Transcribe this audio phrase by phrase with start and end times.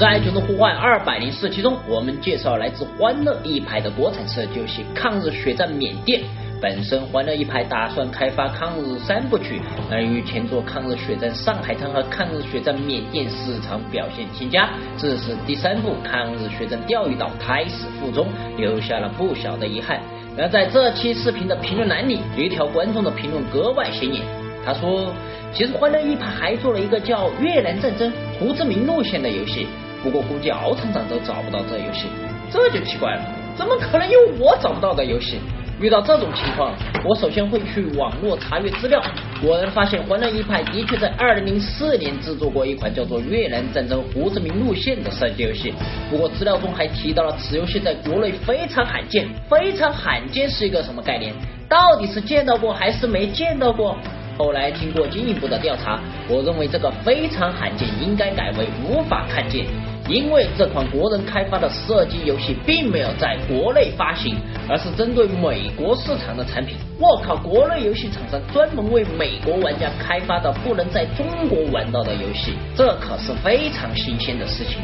[0.00, 6.22] 在《囧的呼唤》二百零四期中，我们介绍来自欢乐一派的国产射击游戏《抗日血战缅甸》。
[6.58, 18.26] 本身欢乐一派打算开发抗日三部曲，但由于前作《抗日血战上海滩》和《抗日血战缅甸》市场表现欠佳，致使第三部《抗日血战钓鱼岛》胎死腹中，
[18.56, 20.00] 留下了不小的遗憾。
[20.34, 24.22] 然而在这期视频的评论栏里，有一条观众的评论格外显眼，
[24.64, 25.12] 他说
[25.52, 29.66] ：“其实欢乐一派还做了一个叫《越南战争胡志明路线》的游戏。”
[30.02, 32.08] 不过估计敖厂长都找不到这游戏，
[32.50, 33.22] 这就奇怪了，
[33.56, 35.38] 怎么可能有我找不到的游戏？
[35.80, 39.02] 遇到这种情况，我首先会去网络查阅资料，
[39.40, 45.72] 果然发现欢乐一派的确在二零零四年制作过一款叫做《越南战争胡志明路线》的射击游戏。
[46.10, 51.32] 不过资料中还提到了此游戏在国内非常罕见，非常罕见是一个什么概念？
[51.66, 53.96] 到底是见到过还是没见到过？
[54.36, 55.98] 后来经过进一步的调查，
[56.28, 59.64] 我认为这个非常罕见应该改为无法看见。
[60.10, 64.36] 因为这款国人开发的射击游戏并没有在国内发行，
[64.68, 66.76] 而是针对美国市场的产品。
[66.98, 74.78] 我靠，国内游戏厂商专门为美国玩家开发的不能在中国玩到的游戏，这可是非常新鲜的事情。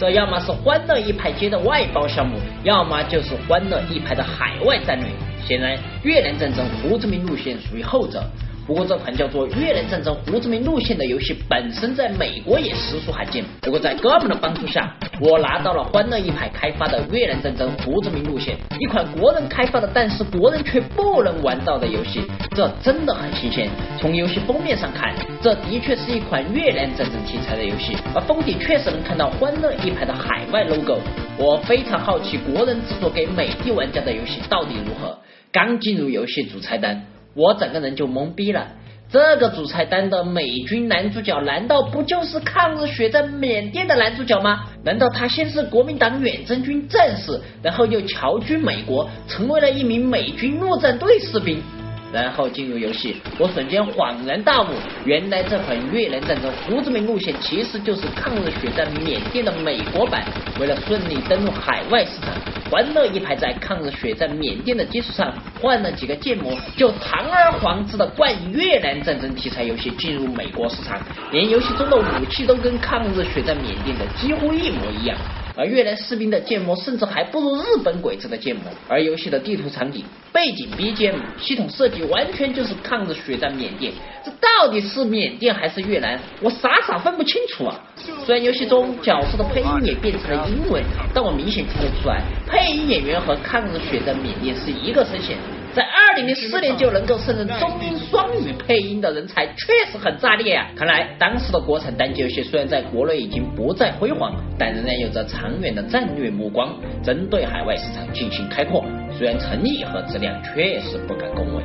[0.00, 5.06] 这要么是欢乐一派接的外包项目，要么就是欢乐一派的海外战略。
[5.46, 8.24] 显然，越南战争胡志明路线属于后者。
[8.66, 13.44] 不过这款叫做《越南战争胡志明路线》的游戏本身在美国也实属罕见。
[13.60, 22.22] 不过在哥们的帮助下，我拿到了欢乐一派开发的《越南战争胡志明路线》，一款国人开发的，但是国人却不能玩到的游戏，
[22.54, 23.68] 这真的很新鲜。
[24.00, 25.12] 从游戏封面上看，
[25.42, 30.98] 这的确是一款越南战争题材的游戏，而封底确实能看到欢乐一派的海外 logo。
[31.36, 35.18] 我非常好奇国人制作给美帝玩家的游戏到底如何。
[35.50, 37.04] 刚进入游戏主菜单。
[37.34, 38.68] 我整个人就懵逼了，
[39.10, 44.64] 这个主菜单的美军男主角难道不就是抗日血战缅甸的男主角吗？
[44.84, 51.62] 难道他先是国民党远征军战士，然后又侨居美国，成为了一名美军陆战队士兵？
[52.12, 54.66] 然后进入游戏，我瞬间恍然大悟，
[55.06, 60.22] 原来这款越南战争胡志明路线其实就是抗日血战缅甸的美国版。
[60.60, 62.28] 为了顺利登陆海外市场，
[62.70, 71.00] 欢乐一排在抗日血战缅甸的基础上换了几个建模，就堂而皇之的冠以越南战争题材游戏进入美国市场，
[71.30, 75.16] 连游戏中的武器都跟抗日血战缅甸的几乎一模一样。
[75.54, 83.92] 而越南士兵的建模甚至还不如日本鬼子的建模，而游戏的地图场景、背景 BGM、系统设计完全就是抗日血战缅甸，
[84.24, 86.18] 这到底是缅甸还是越南？
[86.40, 87.80] 我傻傻分不清楚啊！
[88.24, 95.36] 虽然游戏中角色的配音也变成了英文，但我明显听得出来，配音演员和抗日血战缅甸是一个声线。
[95.74, 100.66] 在二零零四年就能够胜任中英双语配音的人才，确实很炸裂啊！
[100.76, 108.84] 看来当时的国产单机游戏虽然在国内已经不再辉煌，但仍然有着长远的战略目光，针对海外市场进行开拓。
[109.16, 111.62] 虽然诚意和质量确实不敢恭维。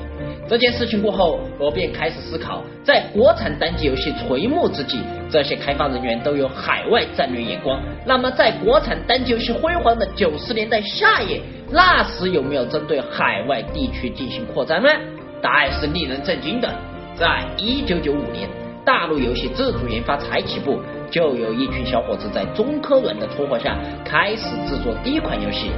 [0.47, 7.81] 这件事情过后，我便开始思考，在国产单机游戏垂暮之际，这些开发人员都有海外战略眼光。
[8.06, 14.89] 那么，在国产单机游戏辉煌的九十年代下叶，那时有没有针对海外地区进行扩张呢？
[15.41, 16.74] 答案是令人震惊的。
[17.15, 18.47] 在一九九五年，
[18.86, 20.80] 大陆游戏自主研发才起步，
[21.12, 25.69] 就有一群小伙子在中科软的撮合下，开始制作第一款游戏。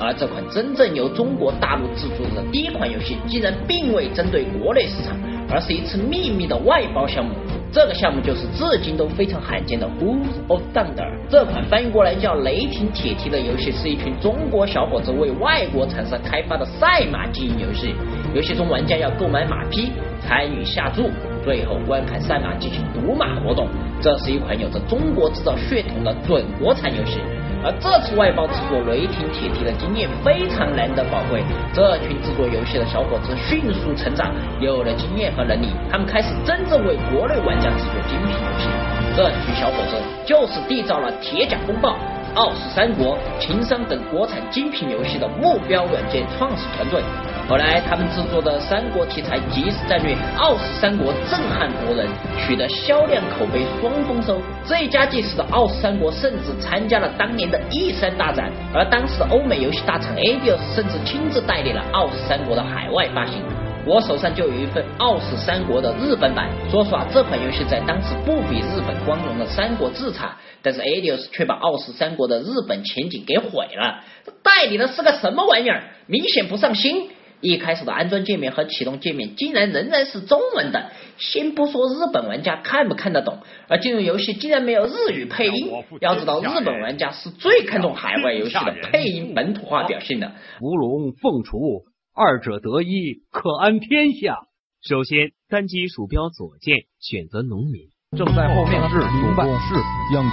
[0.00, 5.16] 而这款真正由中国大陆制作的第一款游戏，竟然并未针对国内市场，
[5.50, 7.32] 而是一次秘密的外包项目。
[7.70, 10.18] 这个项目就是至今都非常罕见的《Who
[10.48, 10.94] of Thunder》。
[11.28, 17.94] 这款翻译过来叫《雷霆铁蹄》的游戏，是一群中国小伙子为外国厂商开发的赛马经营游戏。
[18.34, 19.92] 游戏中玩家要购买马匹，
[20.26, 21.10] 参与下注，
[21.48, 23.66] 最后观看赛马进行赌马活动。
[24.02, 27.20] 这是一款有着中国制造血统的准国产游戏。
[27.64, 31.40] 而这次外包制作《雷霆铁蹄》的经验非常难得宝贵，
[31.72, 34.30] 这群制作游戏的小伙子迅速成长，
[34.60, 38.68] 有了经验和能力，他们开始真正为国内玩家制作精品游戏。
[39.16, 39.96] 这群小伙子
[40.26, 41.88] 就是缔造了《铁甲风暴》
[42.38, 47.02] 《傲视三国》《情商》等国产精品游戏的目标软件创始团队。
[47.48, 52.06] 后来，他们制作的三国题材即时战略《傲视三国》震撼国人，
[52.38, 54.40] 取得销量口碑双丰收。
[54.64, 63.42] 这一家技师的《傲视三国》甚至参加了当年的 E 三大展，而当时的欧美游戏大厂 Adios 甚至亲自代理了《傲视三国》的海外发行。
[63.88, 66.50] 我手上就有一份《傲视三国》的日本版。
[66.70, 74.04] 说实话，这款游戏在当时不比日本光荣的《三国志》差，但是 Adios 却把《傲视三国》的日本前景给毁了。
[74.42, 75.84] 代理的是个什么玩意儿？
[76.06, 77.08] 明显不上心。
[77.40, 80.90] 一开始的安装界面和启动界面竟然仍然是中文的。
[81.16, 83.38] 先不说日本玩家看不看得懂，
[83.68, 85.72] 而进入游戏竟然没有日语配音。
[86.02, 90.32] 要知道，日本玩家是最看重海外游戏的配音本土化表现的。
[90.58, 91.84] 伏龙凤雏，
[92.18, 94.38] 二者得一，可安天下。
[94.82, 97.90] 首先，单击鼠标左键，选择农民。
[98.16, 99.74] 正在后面是主办是
[100.12, 100.32] 将军。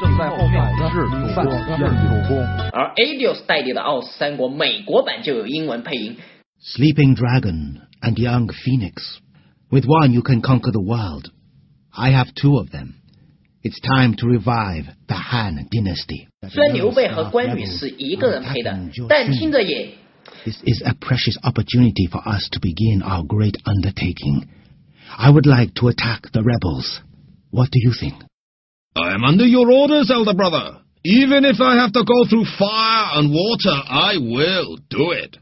[0.00, 1.44] 正在后面是主办
[1.76, 2.38] 是主公。
[2.72, 6.16] 而 Adios 代理的《奥斯三国》美国版就有英文配音。
[6.62, 9.18] Sleeping Dragon and Young Phoenix.
[9.68, 11.26] With one you can conquer the world.
[11.90, 12.94] I have two of them.
[13.62, 16.28] It's time to revive the Han dynasty.
[16.48, 19.90] 虽然刘备和关羽是一个人配的，但听着也。
[20.44, 24.48] This is a precious opportunity for us to begin our great undertaking.
[25.16, 27.00] I would like to attack the rebels.
[27.50, 28.14] What do you think?
[28.94, 30.78] I am under your orders, elder brother.
[31.04, 35.36] Even if I have to go through fire and water, I will do it.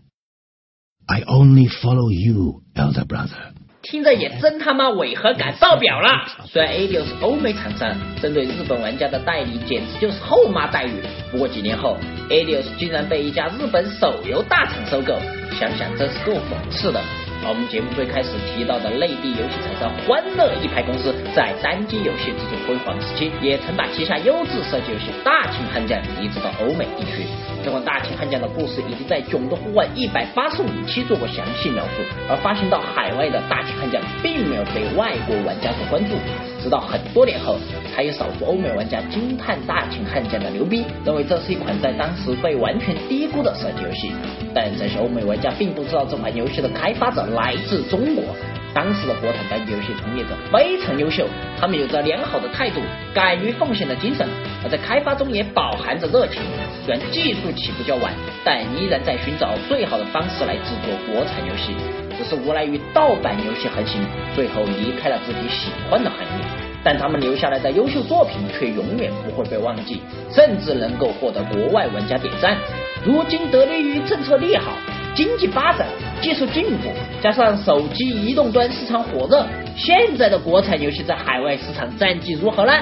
[1.09, 3.55] I only follow you, elder brother.
[3.85, 6.27] 听着也真他妈违和感爆表了。
[6.51, 11.03] 虽然 Aioo 是欧美厂商，针对日本玩家的代理简直就是后妈待遇。
[11.31, 11.99] 不过几年后
[12.31, 15.19] ，Aioo 竟然被一家日本手游大厂收购，
[15.59, 17.01] 想想真是够讽刺的。
[17.45, 27.29] 而我们节目最开始提到的内地游戏厂商欢乐一派公司，在单机游戏这种辉煌时期，也曾把旗下优质射击游戏《大秦悍将》移植到欧美地区。
[27.63, 32.01] 这款《大秦悍将》的故事已经在《囧的户外》一百八十五期做过详细描述，
[32.31, 36.17] 而发行到海外的《大秦悍将》并没有被外国玩家所关注。
[36.63, 37.59] 直到很多年后，
[37.93, 44.13] 才有少数欧美玩家惊叹《大秦悍将》的牛逼，认为这是一款在当时被完全低估的射击游戏。
[44.55, 47.27] 但这些欧美玩家并不知道这款游戏的开发者。
[47.35, 48.25] 来自中国，
[48.73, 51.27] 当时的国产单机游戏从业者非常优秀，
[51.61, 52.81] 他们有着良好的态度、
[53.13, 54.27] 敢于奉献的精神，
[54.63, 56.41] 而在开发中也饱含着热情。
[56.87, 58.13] 虽然技术起步较晚，
[58.45, 61.75] 但依然在寻找最好的方式来制作国产游戏。
[62.17, 64.01] 只是无奈于盗版游戏横行，
[64.37, 66.45] 最后离开了自己喜欢的行业。
[66.85, 70.01] 但他们留下来的优秀作品却永远不会被忘记，
[70.31, 72.57] 甚至能够获得国外玩家点赞。
[73.05, 74.73] 如今得力于政策利好。
[75.17, 75.87] 经济发展、
[76.25, 76.89] 技术进步，
[77.23, 82.73] 加上手机移动端市场火热，现在的国产游戏在海外市场战绩如何呢？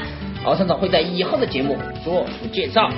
[0.45, 2.89] 敖厂长会在以后的节目做出介绍。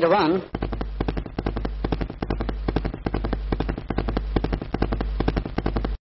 [0.00, 0.57] To run.